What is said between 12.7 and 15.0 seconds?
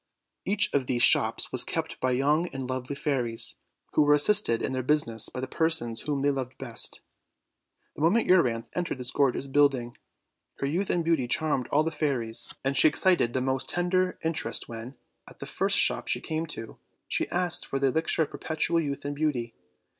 OLD, OLD FA'RY TALES. 47 Brie excited the most tender interest when,